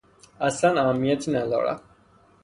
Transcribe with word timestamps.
اصلا 0.39 0.89
اهمیتی 0.89 1.31
ندارد. 1.31 1.81